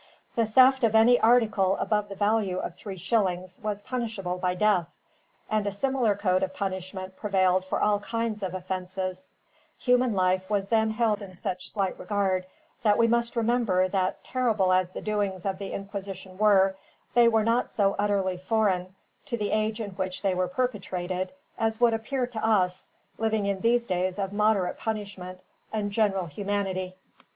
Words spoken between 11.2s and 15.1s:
in such slight regard that we must remember that, terrible as the